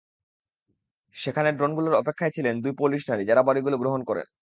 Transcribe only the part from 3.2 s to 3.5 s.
যাঁরা